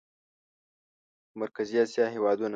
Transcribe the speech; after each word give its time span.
د 1.29 1.31
مرکزي 1.41 1.75
اسیا 1.83 2.05
هېوادونه 2.15 2.49